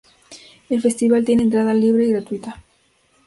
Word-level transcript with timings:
El 0.69 0.81
festival 0.81 1.23
tiene 1.25 1.43
entrada 1.43 1.75
libre 1.75 2.05
y 2.05 2.09
gratuita. 2.11 2.59